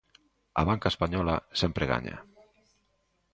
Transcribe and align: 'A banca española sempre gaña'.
'A 0.57 0.61
banca 0.69 0.91
española 0.93 1.35
sempre 1.61 1.89
gaña'. 1.91 2.19